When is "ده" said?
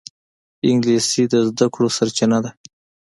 2.43-2.51